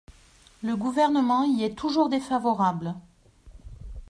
Le 0.63 0.75
Gouvernement 0.75 1.43
y 1.43 1.63
est 1.63 1.77
toujours 1.77 2.09
défavorable. 2.09 2.95